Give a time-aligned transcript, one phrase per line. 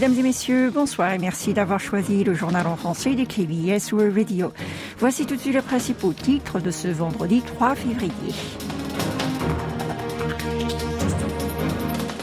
[0.00, 4.16] Mesdames et messieurs, bonsoir et merci d'avoir choisi le journal en français de KBS World
[4.16, 4.52] Radio.
[5.00, 8.12] Voici tout de suite les principaux titres de ce vendredi 3 février.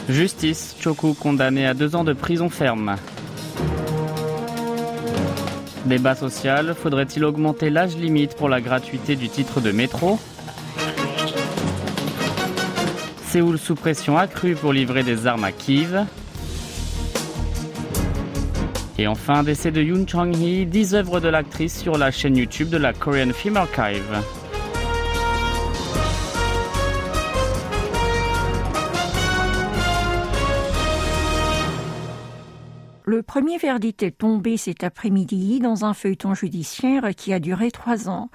[0.08, 2.96] Justice, Choku condamné à deux ans de prison ferme.
[5.84, 10.18] Débat social, faudrait-il augmenter l'âge limite pour la gratuité du titre de métro?
[13.26, 16.06] Séoul sous pression accrue pour livrer des armes à Kiev.
[18.98, 22.78] Et enfin, décès de Yoon Chang-hee, 10 œuvres de l'actrice sur la chaîne YouTube de
[22.78, 24.22] la Korean Film Archive.
[33.26, 38.30] Premier verdict est tombé cet après-midi dans un feuilleton judiciaire qui a duré trois ans.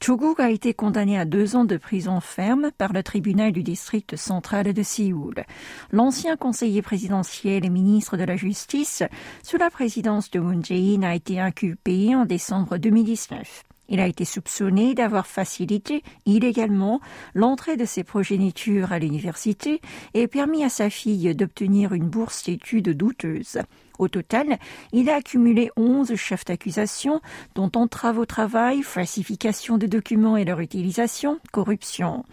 [0.00, 4.16] Chuguk a été condamné à deux ans de prison ferme par le tribunal du district
[4.16, 5.44] central de Séoul.
[5.90, 9.02] L'ancien conseiller présidentiel et ministre de la Justice
[9.42, 13.64] sous la présidence de Moon Jae-in a été inculpé en décembre 2019.
[13.88, 17.00] Il a été soupçonné d'avoir facilité illégalement
[17.34, 19.80] l'entrée de ses progénitures à l'université
[20.14, 23.58] et permis à sa fille d'obtenir une bourse d'études douteuse.
[23.98, 24.58] Au total,
[24.92, 27.20] il a accumulé 11 chefs d'accusation,
[27.54, 32.24] dont entrave au travail, falsification de documents et leur utilisation, corruption.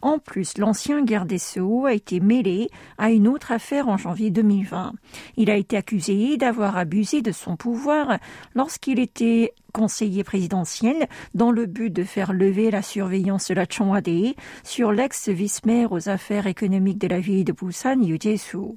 [0.00, 4.30] En plus, l'ancien garde des Sceaux a été mêlé à une autre affaire en janvier
[4.30, 4.92] 2020.
[5.36, 8.18] Il a été accusé d'avoir abusé de son pouvoir
[8.54, 14.34] lorsqu'il était conseiller présidentiel dans le but de faire lever la surveillance de la Chonwade
[14.64, 18.76] sur l'ex-vice-maire aux affaires économiques de la ville de Busan, Yu Jae-soo.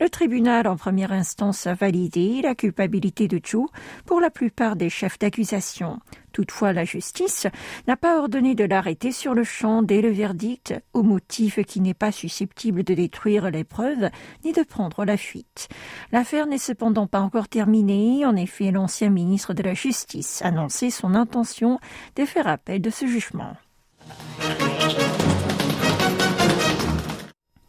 [0.00, 3.66] Le tribunal en première instance a validé la culpabilité de Chu
[4.06, 5.98] pour la plupart des chefs d'accusation.
[6.38, 7.48] Toutefois, la justice
[7.88, 11.94] n'a pas ordonné de l'arrêter sur le champ dès le verdict, au motif qu'il n'est
[11.94, 14.08] pas susceptible de détruire les preuves
[14.44, 15.68] ni de prendre la fuite.
[16.12, 18.24] L'affaire n'est cependant pas encore terminée.
[18.24, 21.80] En effet, l'ancien ministre de la Justice a annoncé son intention
[22.14, 23.56] de faire appel de ce jugement.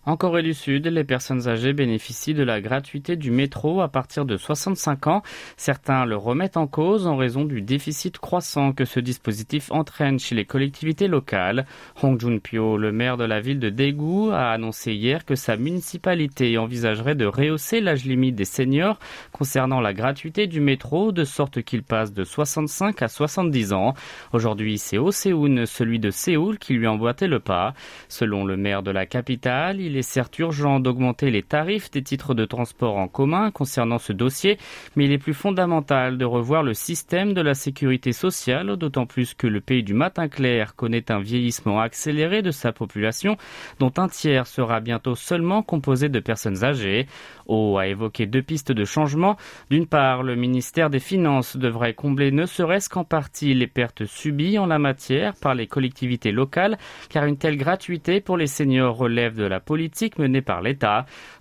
[0.09, 4.25] En Corée du Sud, les personnes âgées bénéficient de la gratuité du métro à partir
[4.25, 5.22] de 65 ans.
[5.56, 10.34] Certains le remettent en cause en raison du déficit croissant que ce dispositif entraîne chez
[10.34, 11.68] les collectivités locales.
[12.02, 16.58] Hong Jun-pyo, le maire de la ville de Daegu, a annoncé hier que sa municipalité
[16.58, 18.97] envisagerait de rehausser l'âge limite des seniors
[19.31, 23.94] concernant la gratuité du métro de sorte qu'il passe de 65 à 70 ans.
[24.34, 27.76] Aujourd'hui, c'est Oseun, celui de Séoul, qui lui emboîtait le pas.
[28.08, 32.34] Selon le maire de la capitale, il est certes urgent d'augmenter les tarifs des titres
[32.34, 34.58] de transport en commun concernant ce dossier,
[34.96, 39.34] mais il est plus fondamental de revoir le système de la sécurité sociale, d'autant plus
[39.34, 43.38] que le pays du matin clair connaît un vieillissement accéléré de sa population,
[43.80, 47.08] dont un tiers sera bientôt seulement composé de personnes âgées.
[47.48, 49.36] O a évoqué deux pistes de changement.
[49.70, 54.59] D'une part, le ministère des Finances devrait combler ne serait-ce qu'en partie les pertes subies
[54.59, 56.78] en la matière par les collectivités locales,
[57.09, 59.89] car une telle gratuité pour les seniors relève de la politique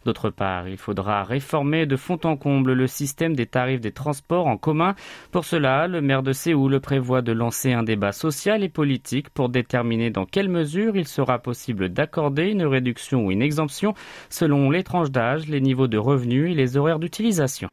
[0.04, 4.46] D'autre part, il faudra réformer de fond en comble le système des tarifs des transports
[4.46, 4.94] en commun.
[5.30, 9.48] Pour cela, le maire de Séoul prévoit de lancer un débat social et politique pour
[9.48, 13.94] déterminer dans quelle mesure il sera possible d'accorder une réduction ou une exemption
[14.30, 17.68] selon les tranches d'âge, les niveaux de revenus et les horaires d'utilisation.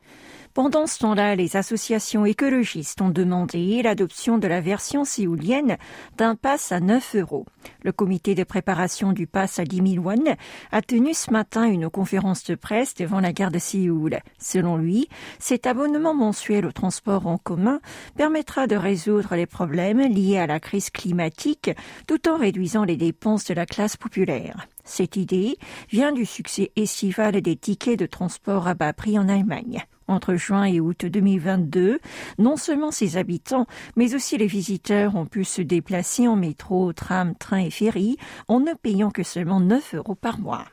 [0.56, 5.76] Pendant ce temps-là, les associations écologistes ont demandé l'adoption de la version séoulienne
[6.18, 7.46] d'un pass à 9 euros.
[7.84, 10.24] Le comité de préparation du pass à 10 000 won
[10.72, 14.20] a tenu ce matin une conférence de presse devant la gare de Séoul.
[14.40, 17.82] Selon lui, cet abonnement mensuel au transport en commun
[18.16, 21.70] permettra de résoudre les problèmes liés à la crise climatique
[22.08, 24.70] tout en réduisant les dépenses de la classe populaire.
[24.86, 25.58] Cette idée
[25.90, 29.86] vient du succès estival des tickets de transport à bas prix en Allemagne.
[30.08, 32.00] Entre juin et août 2022,
[32.38, 37.36] non seulement ses habitants, mais aussi les visiteurs ont pu se déplacer en métro, tram,
[37.36, 38.18] train et ferry
[38.48, 40.66] en ne payant que seulement 9 euros par mois.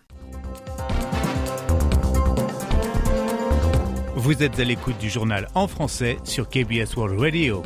[4.15, 7.63] Vous êtes à l'écoute du journal en français sur KBS World Radio.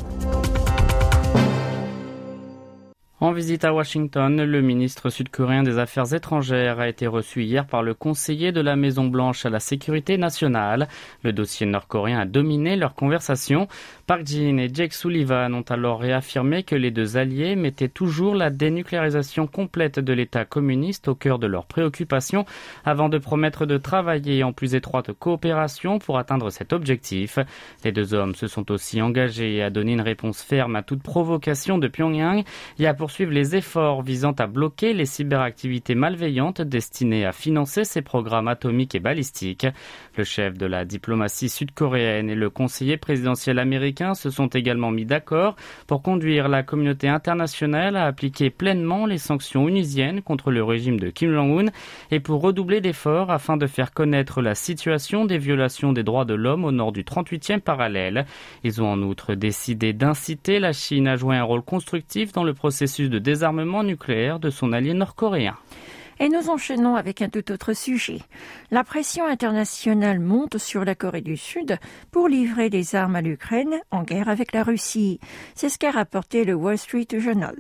[3.19, 7.83] En visite à Washington, le ministre sud-coréen des Affaires étrangères a été reçu hier par
[7.83, 10.87] le conseiller de la Maison-Blanche à la sécurité nationale.
[11.23, 13.69] Le dossier nord-coréen a dominé leur conversation.
[14.07, 18.51] Park Jin et Jake Sullivan ont alors réaffirmé que les deux alliés mettaient toujours la
[18.51, 22.45] dénucléarisation complète de l'État communiste au cœur de leurs préoccupations
[22.85, 27.39] avant de promettre de travailler en plus étroite coopération pour atteindre cet objectif.
[27.83, 31.79] Les deux hommes se sont aussi engagés à donner une réponse ferme à toute provocation
[31.79, 32.45] de Pyongyang
[32.79, 38.03] et à poursuivre les efforts visant à bloquer les cyberactivités malveillantes destinées à financer ses
[38.03, 39.67] programmes atomiques et balistiques.
[40.17, 45.07] Le chef de la diplomatie sud-coréenne et le conseiller présidentiel américain se sont également mis
[45.07, 51.01] d'accord pour conduire la communauté internationale à appliquer pleinement les sanctions unisiennes contre le régime
[51.01, 51.71] de Kim Jong-un
[52.11, 56.35] et pour redoubler d'efforts afin de faire connaître la situation des violations des droits de
[56.35, 58.27] l'homme au nord du 38e parallèle.
[58.65, 62.53] Ils ont en outre décidé d'inciter la Chine à jouer un rôle constructif dans le
[62.53, 65.55] processus de désarmement nucléaire de son allié nord-coréen.
[66.19, 68.21] Et nous enchaînons avec un tout autre sujet.
[68.71, 71.79] La pression internationale monte sur la Corée du Sud
[72.11, 75.21] pour livrer des armes à l'Ukraine en guerre avec la Russie.
[75.55, 77.57] C'est ce qu'a rapporté le Wall Street Journal.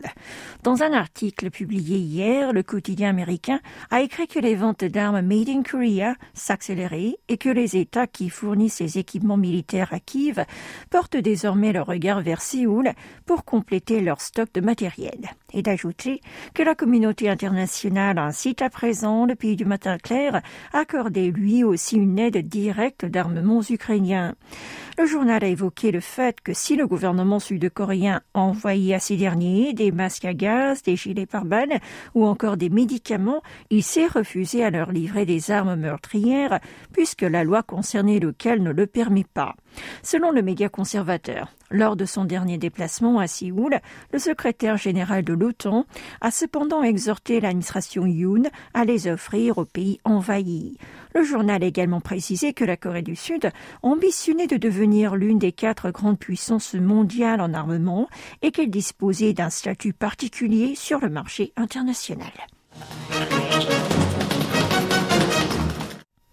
[0.63, 3.61] Dans un article publié hier, le quotidien américain
[3.91, 8.31] a écrit que les ventes d'armes made in Korea s'accéléraient et que les États qui
[8.31, 10.43] fournissent ces équipements militaires à Kiev
[10.91, 12.93] portent désormais leur regard vers Séoul
[13.27, 15.29] pour compléter leur stock de matériel.
[15.53, 16.21] Et d'ajouter
[16.55, 20.41] que la communauté internationale ainsi à présent le pays du matin clair
[20.73, 24.35] accordé lui aussi une aide directe d'armements ukrainiens.
[24.99, 29.75] Le journal a évoqué le fait que si le gouvernement sud-coréen envoyait à ces derniers
[29.75, 31.81] des masques à gaz, des gilets pare-balles
[32.15, 36.61] ou encore des médicaments, il s'est refusé à leur livrer des armes meurtrières
[36.95, 39.55] puisque la loi concernée lequel ne le permet pas.
[40.03, 43.81] Selon le média conservateur, lors de son dernier déplacement à Séoul,
[44.13, 45.85] le secrétaire général de l'OTAN
[46.23, 50.79] a cependant exhorté l'administration Yoon à les offrir aux pays envahis.
[51.17, 53.51] Le journal a également précisé que la Corée du Sud
[53.83, 58.07] ambitionnait de devenir l'une des quatre grandes puissances mondiales en armement
[58.43, 62.33] et qu'elle disposait d'un statut particulier sur le marché international.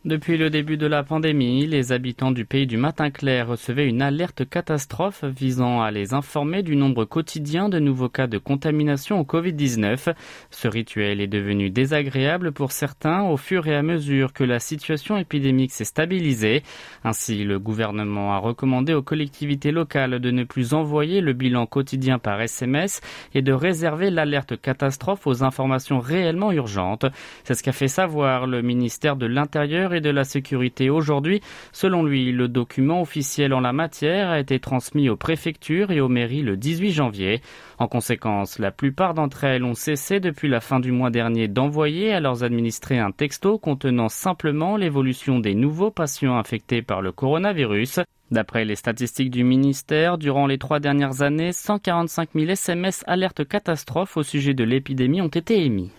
[0.06, 4.02] Depuis le début de la pandémie, les habitants du pays du matin clair recevaient une
[4.02, 9.24] alerte catastrophe visant à les informer du nombre quotidien de nouveaux cas de contamination au
[9.24, 10.14] Covid-19.
[10.52, 15.16] Ce rituel est devenu désagréable pour certains au fur et à mesure que la situation
[15.16, 16.64] épidémique s'est stabilisée.
[17.06, 22.20] Ainsi, le gouvernement a recommandé aux collectivités locales de ne plus envoyer le bilan quotidien
[22.20, 23.00] par SMS
[23.34, 27.06] et de réserver l'alerte catastrophe aux informations réellement urgentes.
[27.46, 31.42] C'est ce qu'a fait savoir le ministère de l'Intérieur et de la sécurité aujourd'hui.
[31.72, 36.10] Selon lui, le document officiel en la matière a été transmis aux préfectures et aux
[36.10, 37.42] mairies le 18 janvier.
[37.80, 42.14] En conséquence, la plupart d'entre elles ont cessé depuis la fin du mois dernier d'envoyer
[42.14, 48.00] à leurs administrés un texto contenant simplement l'évolution des nouveaux patients infectés par le coronavirus.
[48.32, 54.18] D'après les statistiques du ministère, durant les trois dernières années, 145 000 SMS alerte catastrophe
[54.18, 55.92] au sujet de l'épidémie ont été émis.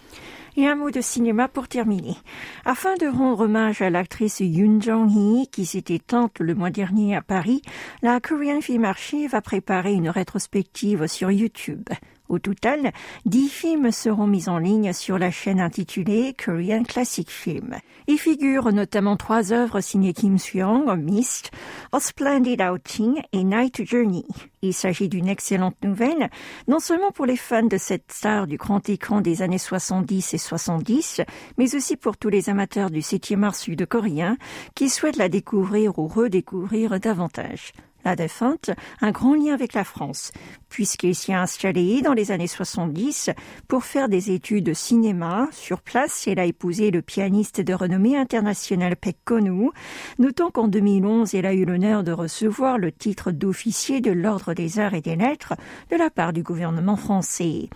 [0.57, 2.17] Et un mot de cinéma pour terminer.
[2.65, 7.23] Afin de rendre hommage à l'actrice Yoon Jong-hee qui s'est éteinte le mois dernier à
[7.23, 7.63] Paris,
[8.03, 11.89] la Korean Film Archive a préparé une rétrospective sur YouTube.
[12.29, 12.93] Au total,
[13.27, 17.77] dix films seront mis en ligne sur la chaîne intitulée Korean Classic Film.
[18.09, 21.51] Y figurent notamment trois œuvres signées Kim Soo-young, Mist,
[21.93, 24.25] A Splendid Outing et Night Journey.
[24.63, 26.31] Il s'agit d'une excellente nouvelle,
[26.67, 30.39] non seulement pour les fans de cette star du grand écran des années 70 et
[30.39, 31.21] 70,
[31.59, 34.39] mais aussi pour tous les amateurs du 7e art sud-coréen
[34.75, 37.73] qui souhaitent la découvrir ou redécouvrir davantage
[38.05, 38.71] la défunte,
[39.01, 40.33] un grand lien avec la France,
[40.69, 43.31] puisqu'il s'y a installé dans les années 70
[43.69, 45.49] pour faire des études de cinéma.
[45.53, 49.71] Sur place, elle a épousé le pianiste de renommée internationale Pek Konu,
[50.19, 54.79] notant qu'en 2011, elle a eu l'honneur de recevoir le titre d'officier de l'Ordre des
[54.79, 55.55] Arts et des Lettres
[55.91, 57.69] de la part du gouvernement français.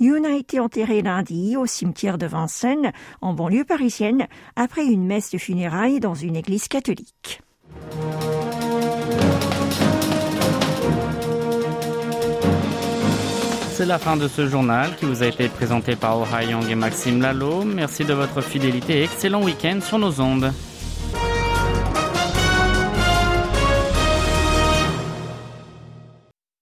[0.00, 4.26] Yoon a été enterré lundi au cimetière de Vincennes, en banlieue parisienne,
[4.56, 7.40] après une messe de funérailles dans une église catholique.
[13.76, 16.74] C'est la fin de ce journal qui vous a été présenté par Oh Young et
[16.74, 17.62] Maxime Lalo.
[17.62, 20.50] Merci de votre fidélité et excellent week-end sur nos ondes.